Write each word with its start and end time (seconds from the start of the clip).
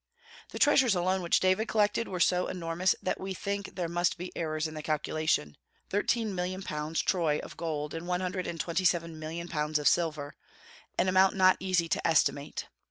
The 0.49 0.57
treasures 0.57 0.95
alone 0.95 1.21
which 1.21 1.39
David 1.39 1.67
collected 1.67 2.07
were 2.07 2.19
so 2.19 2.47
enormous 2.47 2.95
that 3.03 3.19
we 3.19 3.35
think 3.35 3.75
there 3.75 3.87
must 3.87 4.17
be 4.17 4.35
errors 4.35 4.67
in 4.67 4.73
the 4.73 4.81
calculation, 4.81 5.57
thirteen 5.91 6.33
million 6.33 6.63
pounds 6.63 7.03
Troy 7.03 7.37
of 7.43 7.55
gold, 7.55 7.93
and 7.93 8.07
one 8.07 8.19
hundred 8.19 8.47
and 8.47 8.59
twenty 8.59 8.83
seven 8.83 9.19
million 9.19 9.47
pounds 9.47 9.77
of 9.77 9.87
silver, 9.87 10.33
an 10.97 11.07
amount 11.07 11.35
not 11.35 11.55
easy 11.59 11.87
to 11.87 12.07
estimate. 12.07 12.65